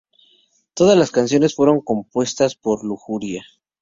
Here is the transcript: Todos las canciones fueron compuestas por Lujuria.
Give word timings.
Todos 0.73 0.97
las 0.97 1.11
canciones 1.11 1.53
fueron 1.53 1.79
compuestas 1.79 2.55
por 2.55 2.83
Lujuria. 2.83 3.45